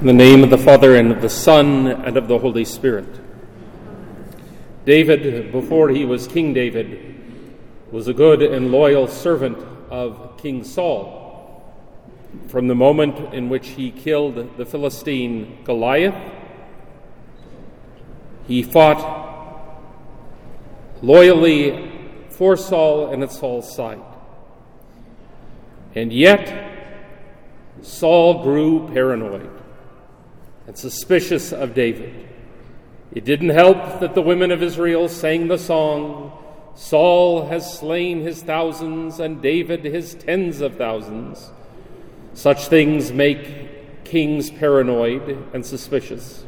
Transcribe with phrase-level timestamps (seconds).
[0.00, 3.18] In the name of the Father, and of the Son, and of the Holy Spirit.
[4.84, 7.20] David, before he was King David,
[7.90, 9.58] was a good and loyal servant
[9.90, 11.74] of King Saul.
[12.46, 16.32] From the moment in which he killed the Philistine Goliath,
[18.46, 19.82] he fought
[21.02, 21.90] loyally
[22.30, 23.98] for Saul and at Saul's side.
[25.96, 26.72] And yet,
[27.82, 29.58] Saul grew paranoid
[30.68, 32.28] and suspicious of David.
[33.10, 36.30] It didn't help that the women of Israel sang the song,
[36.74, 41.50] Saul has slain his thousands and David his tens of thousands.
[42.34, 46.44] Such things make kings paranoid and suspicious.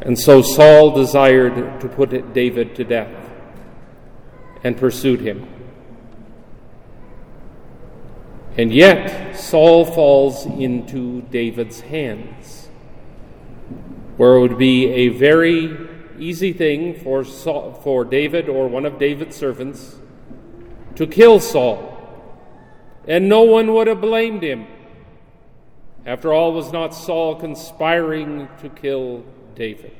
[0.00, 3.30] And so Saul desired to put David to death
[4.64, 5.46] and pursued him.
[8.56, 12.68] And yet, Saul falls into David's hands,
[14.16, 15.76] where it would be a very
[16.20, 19.96] easy thing for, Saul, for David or one of David's servants
[20.94, 21.90] to kill Saul,
[23.08, 24.68] and no one would have blamed him.
[26.06, 29.24] After all, was not Saul conspiring to kill
[29.56, 29.96] David?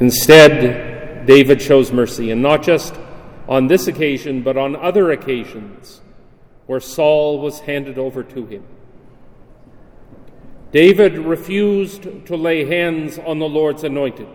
[0.00, 0.83] Instead,
[1.26, 2.94] David shows mercy, and not just
[3.48, 6.00] on this occasion, but on other occasions
[6.66, 8.64] where Saul was handed over to him.
[10.72, 14.26] David refused to lay hands on the Lord's anointed.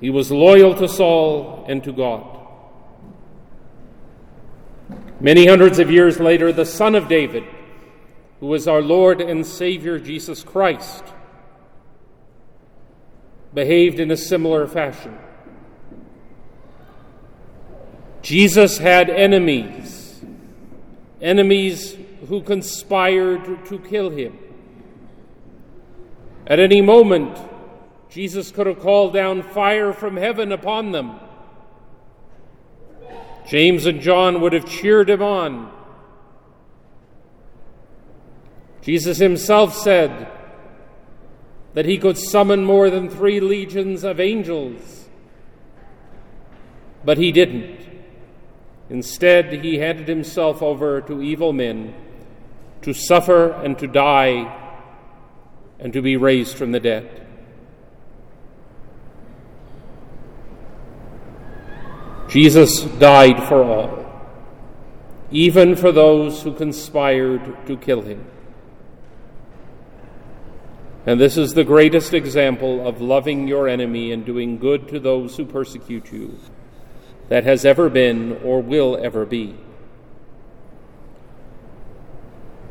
[0.00, 2.38] He was loyal to Saul and to God.
[5.20, 7.44] Many hundreds of years later, the son of David,
[8.40, 11.04] who is our Lord and Savior Jesus Christ,
[13.56, 15.16] behaved in a similar fashion.
[18.20, 20.20] Jesus had enemies,
[21.22, 21.96] enemies
[22.28, 24.38] who conspired to kill him.
[26.46, 27.38] At any moment,
[28.10, 31.18] Jesus could have called down fire from heaven upon them.
[33.46, 35.72] James and John would have cheered him on.
[38.82, 40.30] Jesus himself said,
[41.76, 45.10] that he could summon more than three legions of angels.
[47.04, 47.86] But he didn't.
[48.88, 51.92] Instead, he handed himself over to evil men
[52.80, 54.58] to suffer and to die
[55.78, 57.26] and to be raised from the dead.
[62.30, 64.06] Jesus died for all,
[65.30, 68.24] even for those who conspired to kill him.
[71.06, 75.36] And this is the greatest example of loving your enemy and doing good to those
[75.36, 76.36] who persecute you
[77.28, 79.54] that has ever been or will ever be.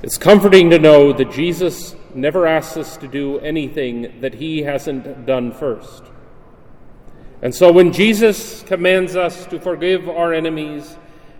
[0.04, 5.26] It's comforting to know that Jesus never asks us to do anything that he hasn't
[5.26, 6.04] done first.
[7.42, 10.98] And so when Jesus commands us to forgive our enemies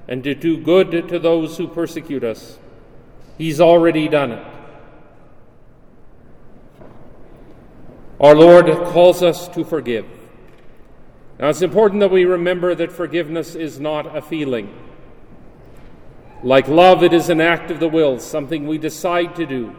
[0.08, 2.58] and to do good to those who persecute us,
[3.38, 4.55] he's already done it.
[8.20, 10.06] Our Lord calls us to forgive.
[11.38, 14.74] Now, it's important that we remember that forgiveness is not a feeling.
[16.42, 19.76] Like love, it is an act of the will, something we decide to do.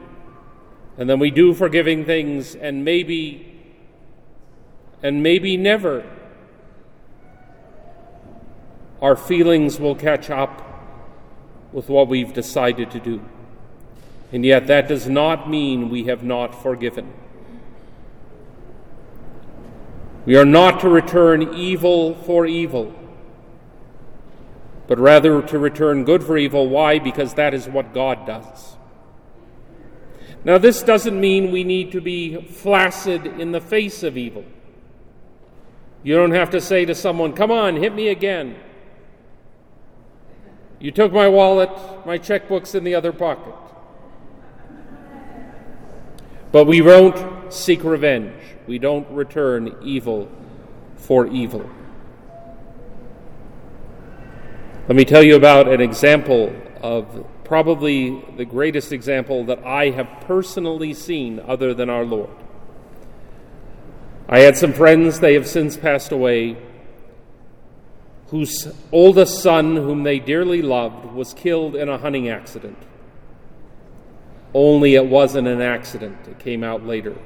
[0.98, 3.58] And then we do forgiving things, and maybe,
[5.02, 6.04] and maybe never,
[9.00, 10.62] our feelings will catch up
[11.72, 13.22] with what we've decided to do.
[14.30, 17.12] And yet, that does not mean we have not forgiven.
[20.26, 22.92] We are not to return evil for evil,
[24.88, 26.68] but rather to return good for evil.
[26.68, 26.98] Why?
[26.98, 28.76] Because that is what God does.
[30.44, 34.44] Now, this doesn't mean we need to be flaccid in the face of evil.
[36.02, 38.56] You don't have to say to someone, Come on, hit me again.
[40.80, 41.70] You took my wallet,
[42.04, 43.54] my checkbook's in the other pocket.
[46.50, 48.55] But we won't seek revenge.
[48.66, 50.28] We don't return evil
[50.96, 51.68] for evil.
[54.88, 60.08] Let me tell you about an example of probably the greatest example that I have
[60.22, 62.30] personally seen other than our Lord.
[64.28, 66.56] I had some friends, they have since passed away,
[68.28, 72.78] whose oldest son, whom they dearly loved, was killed in a hunting accident.
[74.52, 77.16] Only it wasn't an accident, it came out later.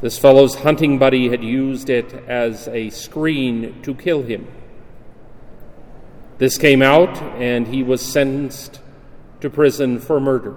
[0.00, 4.48] This fellow's hunting buddy had used it as a screen to kill him.
[6.38, 8.80] This came out, and he was sentenced
[9.42, 10.54] to prison for murder.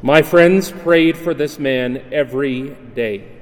[0.00, 3.32] My friends prayed for this man every day.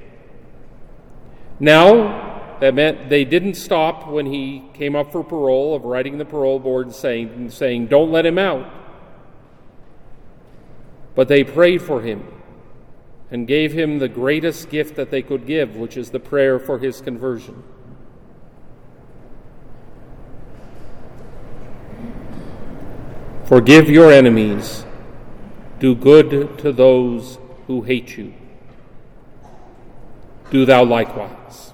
[1.57, 6.25] Now, that meant they didn't stop when he came up for parole of writing the
[6.25, 8.69] parole board saying, saying Don't let him out.
[11.15, 12.36] But they prayed for him
[13.29, 16.79] and gave him the greatest gift that they could give, which is the prayer for
[16.79, 17.63] his conversion.
[23.45, 24.85] Forgive your enemies,
[25.79, 27.37] do good to those
[27.67, 28.33] who hate you.
[30.49, 31.73] Do thou likewise.